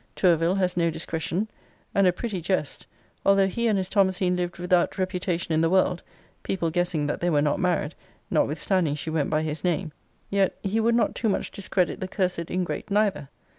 [0.15, 1.47] Tourville has no discretion:
[1.93, 2.87] and, a pretty jest!
[3.23, 6.01] although he and his Thomasine lived without reputation in the world,
[6.41, 7.93] (people guessing that they were not married,
[8.31, 9.91] notwithstanding she went by his name,)
[10.31, 13.29] yet 'he would not too much discredit the cursed ingrate neither!'